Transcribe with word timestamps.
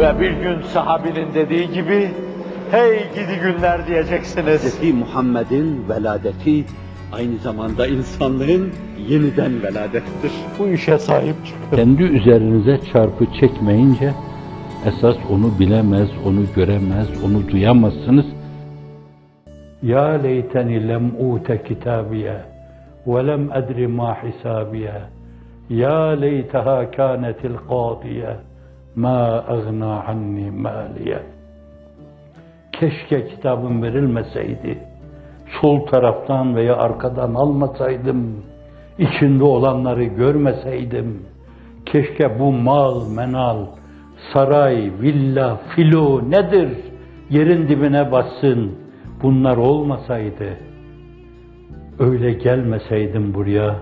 Ve 0.00 0.20
bir 0.20 0.30
gün 0.30 0.62
sahabinin 0.62 1.34
dediği 1.34 1.70
gibi, 1.70 2.08
hey 2.70 2.98
gidi 2.98 3.40
günler 3.42 3.86
diyeceksiniz. 3.86 4.80
Hz. 4.80 4.94
Muhammed'in 4.94 5.88
veladeti 5.88 6.64
aynı 7.12 7.36
zamanda 7.38 7.86
insanlığın 7.86 8.72
yeniden 9.08 9.62
veladettir. 9.62 10.32
Bu 10.58 10.68
işe 10.68 10.98
sahip 10.98 11.34
çıkın. 11.46 11.76
Kendi 11.76 12.02
üzerinize 12.02 12.78
çarpı 12.92 13.26
çekmeyince 13.40 14.12
esas 14.86 15.16
onu 15.30 15.58
bilemez, 15.58 16.08
onu 16.26 16.40
göremez, 16.56 17.08
onu 17.24 17.48
duyamazsınız. 17.48 18.26
Ya 19.82 20.04
leyteni 20.04 20.88
lem 20.88 21.32
ute 21.32 21.62
kitabiye 21.62 22.36
ve 23.06 23.26
lem 23.26 23.52
edri 23.52 23.86
ma 23.86 24.16
hisabiye. 24.22 25.02
Ya 25.70 26.08
leyteha 26.08 26.90
kânetil 26.90 27.56
qâdiye 27.68 28.36
ma 28.96 29.44
agna 29.48 30.04
anni 30.08 30.50
maliye. 30.50 31.22
Keşke 32.72 33.28
kitabım 33.28 33.82
verilmeseydi. 33.82 34.78
Sol 35.60 35.86
taraftan 35.86 36.56
veya 36.56 36.76
arkadan 36.76 37.34
almasaydım. 37.34 38.44
içinde 38.98 39.44
olanları 39.44 40.04
görmeseydim. 40.04 41.22
Keşke 41.86 42.38
bu 42.38 42.52
mal, 42.52 43.08
menal, 43.08 43.66
saray, 44.32 44.90
villa, 45.00 45.56
filo 45.56 46.30
nedir? 46.30 46.70
Yerin 47.30 47.68
dibine 47.68 48.12
bassın. 48.12 48.74
Bunlar 49.22 49.56
olmasaydı. 49.56 50.56
Öyle 51.98 52.32
gelmeseydim 52.32 53.34
buraya 53.34 53.76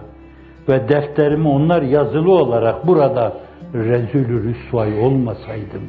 ve 0.69 0.89
defterime 0.89 1.49
onlar 1.49 1.83
yazılı 1.83 2.33
olarak 2.33 2.87
burada 2.87 3.33
rezülü 3.75 4.45
rüsvay 4.45 5.01
olmasaydım. 5.01 5.83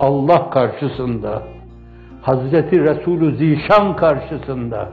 Allah 0.00 0.50
karşısında, 0.50 1.42
Hazreti 2.22 2.80
Resulü 2.80 3.36
Zişan 3.36 3.96
karşısında, 3.96 4.92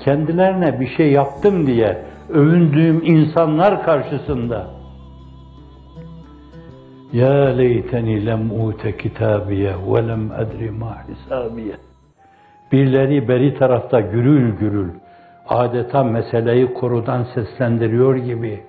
kendilerine 0.00 0.80
bir 0.80 0.88
şey 0.96 1.12
yaptım 1.12 1.66
diye 1.66 2.02
övündüğüm 2.28 3.02
insanlar 3.04 3.82
karşısında, 3.82 4.66
ya 7.12 7.32
leyteni 7.32 8.26
lem 8.26 8.66
ute 8.66 8.96
kitabiye 8.96 9.74
ve 9.86 10.08
lem 10.08 10.32
edri 10.32 10.70
ma 10.70 10.96
hisabiye. 11.08 11.74
Birileri 12.72 13.28
beri 13.28 13.58
tarafta 13.58 14.00
gürül 14.00 14.56
gürül, 14.56 14.90
adeta 15.48 16.04
meseleyi 16.04 16.74
korudan 16.74 17.26
seslendiriyor 17.34 18.16
gibi. 18.16 18.60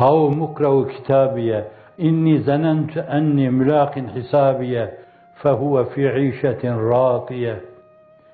Hav 0.00 0.30
mukravu 0.30 0.88
kitabiye, 0.88 1.64
inni 1.98 2.38
zenentu 2.38 3.00
enni 3.00 3.50
mülâkin 3.50 4.08
hisabiye, 4.08 4.94
fehuve 5.34 5.84
fi 5.84 6.02
işetin 6.28 6.90
râtiye, 6.90 7.54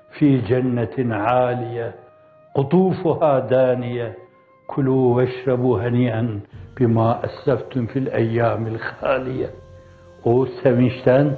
fi 0.09 0.41
cennetin 0.47 1.09
âliye, 1.09 1.91
kutufuha 2.55 3.49
dâniye, 3.49 4.15
kulu 4.67 5.17
veşrebu 5.17 5.81
heniyen 5.81 6.27
bima 6.79 7.21
esseftüm 7.23 7.87
fil 7.87 8.07
eyyâmil 8.11 8.79
hâliye. 9.01 9.49
O 10.23 10.45
sevinçten 10.63 11.37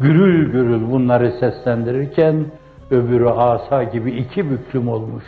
gürül 0.00 0.52
gürül 0.52 0.90
bunları 0.90 1.32
seslendirirken 1.32 2.44
öbürü 2.90 3.28
asa 3.28 3.82
gibi 3.82 4.10
iki 4.10 4.50
büklüm 4.50 4.88
olmuş. 4.88 5.24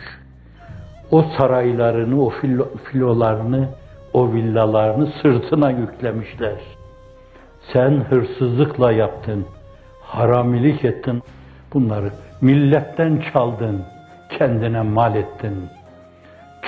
O 1.11 1.23
saraylarını, 1.37 2.25
o 2.25 2.29
filo, 2.29 2.65
filolarını, 2.83 3.67
o 4.13 4.33
villalarını 4.33 5.07
sırtına 5.21 5.69
yüklemişler. 5.71 6.59
Sen 7.73 7.91
hırsızlıkla 7.91 8.91
yaptın, 8.91 9.45
haramilik 10.01 10.85
ettin, 10.85 11.23
bunları 11.73 12.11
milletten 12.41 13.23
çaldın, 13.33 13.81
kendine 14.37 14.81
mal 14.81 15.15
ettin. 15.15 15.69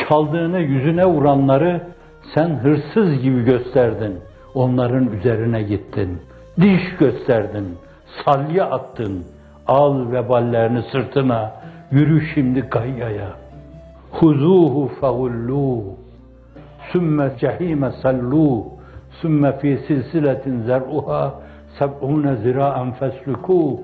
Çaldığını 0.08 0.60
yüzüne 0.60 1.06
vuranları 1.06 1.82
sen 2.34 2.50
hırsız 2.50 3.22
gibi 3.22 3.44
gösterdin, 3.44 4.20
onların 4.54 5.12
üzerine 5.14 5.64
gittin, 5.64 6.22
diş 6.62 6.96
gösterdin, 7.00 7.78
salya 8.26 8.66
attın, 8.66 9.26
al 9.68 10.12
veballerini 10.12 10.84
sırtına, 10.92 11.52
yürü 11.92 12.28
şimdi 12.34 12.62
gayyaya. 12.62 13.30
Huzuhu 14.12 14.92
fagullu, 15.02 15.84
sümme 16.92 17.32
cehime 17.40 17.92
sallu, 18.02 18.64
sümme 19.22 19.58
fi 19.60 19.80
silsiletin 19.88 20.62
zer'uha 20.62 21.34
seb'une 21.80 22.36
zira'en 22.36 22.92
fesluku. 22.92 23.80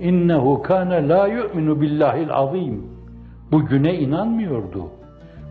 İnnehu 0.00 0.62
kâne 0.62 1.08
la 1.08 1.26
yu'minu 1.26 1.80
billahil 1.80 2.32
azim. 2.32 2.84
Bu 3.52 3.66
güne 3.66 3.94
inanmıyordu. 3.94 4.82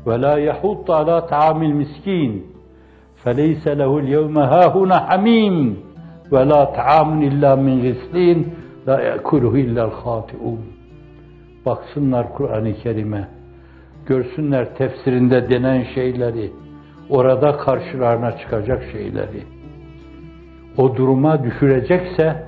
Ve 0.08 0.22
la 0.22 0.40
yahuddu 0.40 0.94
ala 0.94 1.26
ta'amil 1.26 1.74
miskin. 1.74 2.48
Feleyse 3.24 3.78
lehul 3.80 4.04
yevme 4.04 4.42
hâhuna 4.42 5.10
hamim. 5.10 5.80
Ve 6.32 6.50
la 6.50 6.74
ta'amun 6.74 7.22
illa 7.22 7.56
min 7.56 7.82
gislin. 7.82 8.54
La 8.88 9.02
ye'kuluhu 9.02 9.58
illa'l 9.58 9.92
khâti'un. 10.04 10.60
Baksınlar 11.66 12.34
Kur'an-ı 12.34 12.74
Kerim'e. 12.74 13.28
Görsünler 14.06 14.76
tefsirinde 14.76 15.50
denen 15.50 15.84
şeyleri. 15.96 16.52
Orada 17.10 17.58
karşılarına 17.58 18.38
çıkacak 18.38 18.84
şeyleri. 18.92 19.44
O 20.78 20.96
duruma 20.96 21.44
düşürecekse 21.44 22.44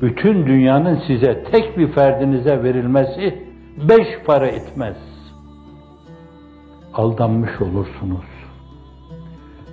bütün 0.00 0.46
dünyanın 0.46 1.02
size 1.06 1.44
tek 1.44 1.78
bir 1.78 1.88
ferdinize 1.88 2.62
verilmesi 2.62 3.44
beş 3.88 4.08
para 4.26 4.46
etmez. 4.46 4.96
Aldanmış 6.94 7.60
olursunuz. 7.60 8.24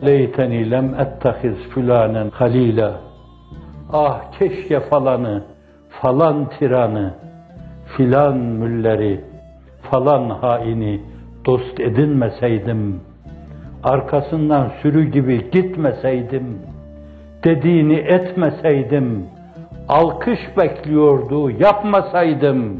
Leyteni 0.06 0.72
lem 0.72 0.96
ettehiz 1.00 1.58
fülanen 1.70 2.30
halila. 2.30 3.02
Ah 3.94 4.32
keşke 4.40 4.80
falanı, 4.80 5.44
falan 5.90 6.50
tiranı, 6.50 7.14
filan 7.98 8.38
mülleri, 8.38 9.22
falan 9.92 10.30
haini 10.30 11.02
dost 11.46 11.80
edinmeseydim, 11.80 13.02
arkasından 13.83 14.71
sürü 14.83 15.11
gibi 15.11 15.51
gitmeseydim, 15.51 16.59
dediğini 17.45 17.97
etmeseydim, 17.97 19.27
alkış 19.89 20.39
bekliyordu, 20.57 21.51
yapmasaydım, 21.51 22.77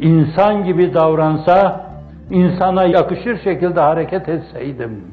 insan 0.00 0.64
gibi 0.64 0.94
davransa, 0.94 1.86
insana 2.30 2.84
yakışır 2.84 3.42
şekilde 3.44 3.80
hareket 3.80 4.28
etseydim. 4.28 5.04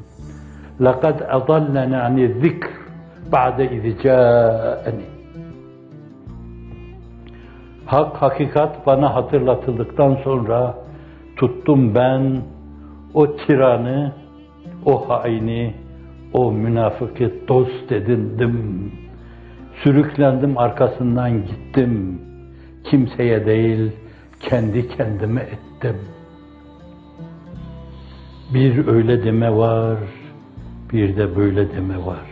لَقَدْ 0.80 1.16
اَضَلَّنَ 1.38 1.92
عَنِ 2.04 2.16
الذِّكْرِ 2.28 2.72
بَعْدَ 3.32 3.58
اِذْ 3.74 3.84
جَاءَنِي 4.04 5.08
Hak, 7.86 8.22
hakikat 8.22 8.86
bana 8.86 9.14
hatırlatıldıktan 9.14 10.16
sonra 10.24 10.74
tuttum 11.36 11.94
ben 11.94 12.42
o 13.14 13.36
tiranı, 13.36 14.12
o 14.85 15.09
haini, 15.09 15.73
o 16.33 16.51
münafıkı 16.51 17.31
dost 17.47 17.91
edindim. 17.91 18.91
Sürüklendim 19.83 20.57
arkasından 20.57 21.45
gittim. 21.45 22.21
Kimseye 22.83 23.45
değil, 23.45 23.91
kendi 24.39 24.87
kendime 24.87 25.41
ettim. 25.41 25.95
Bir 28.53 28.87
öyle 28.87 29.23
deme 29.23 29.55
var, 29.55 29.97
bir 30.93 31.17
de 31.17 31.35
böyle 31.35 31.73
deme 31.73 32.05
var. 32.05 32.25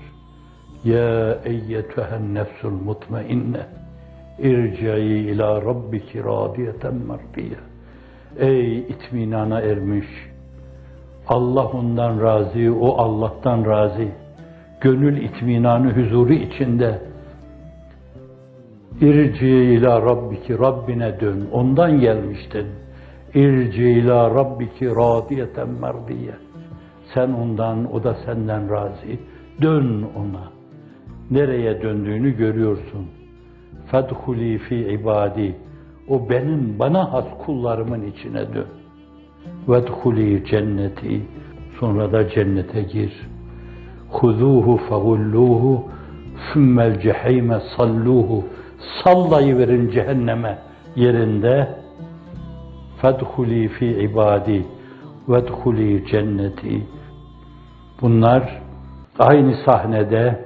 Ya 0.83 1.37
eyyetühen 1.45 2.33
nefsul 2.33 2.71
mutmainne 2.71 3.65
irci'i 4.39 5.31
ila 5.31 5.61
rabbiki 5.61 6.23
radiyeten 6.23 6.95
merdiye. 6.95 7.57
Ey 8.39 8.79
itminana 8.79 9.61
ermiş, 9.61 10.07
Allah 11.27 11.65
ondan 11.65 12.21
razı, 12.21 12.75
o 12.81 12.97
Allah'tan 12.97 13.65
razı. 13.65 14.07
Gönül 14.81 15.17
itminanı 15.17 15.91
huzuru 15.91 16.33
içinde. 16.33 17.01
İrci 19.01 19.47
ila 19.47 20.01
rabbiki, 20.01 20.59
Rabbine 20.59 21.19
dön. 21.19 21.47
Ondan 21.51 21.99
gelmiştin. 21.99 22.67
İrci 23.33 23.83
ila 23.83 24.29
rabbiki 24.29 24.85
radiyeten 24.85 25.69
merdiye. 25.69 26.33
Sen 27.13 27.29
ondan, 27.29 27.93
o 27.93 28.03
da 28.03 28.15
senden 28.25 28.69
razı. 28.69 29.07
Dön 29.61 30.05
ona. 30.15 30.51
Nereye 31.31 31.81
döndüğünü 31.81 32.37
görüyorsun. 32.37 33.07
Fedhuli 33.91 34.57
fi 34.57 34.75
ibadi. 34.75 35.55
O 36.09 36.29
benim, 36.29 36.79
bana 36.79 37.13
has 37.13 37.25
kullarımın 37.45 38.03
içine 38.03 38.53
dön. 38.53 38.82
Vedhuli 39.67 40.45
cenneti. 40.45 41.21
Sonra 41.79 42.11
da 42.11 42.29
cennete 42.29 42.81
gir. 42.81 43.11
Huzuhu 44.11 44.77
fagulluhu 44.77 45.83
Sümmel 46.53 46.99
cehime 46.99 47.61
salluhu. 47.77 48.43
Sallayıverin 49.03 49.89
cehenneme 49.89 50.57
yerinde. 50.95 51.67
Fedhuli 53.01 53.67
fi 53.67 53.85
ibadi 53.85 54.65
vedhuli 55.29 56.05
cenneti. 56.07 56.87
Bunlar 58.01 58.61
aynı 59.19 59.55
sahnede, 59.65 60.39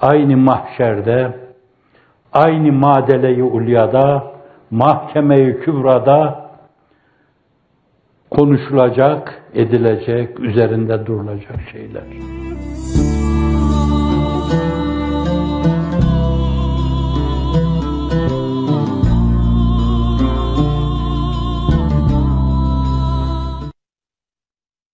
aynı 0.00 0.36
mahşerde, 0.36 1.32
aynı 2.32 2.72
madeleyi 2.72 3.42
ulyada, 3.42 4.32
mahkemeyi 4.70 5.60
kübrada 5.60 6.47
konuşulacak, 8.30 9.42
edilecek, 9.54 10.40
üzerinde 10.40 11.06
durulacak 11.06 11.60
şeyler. 11.72 12.02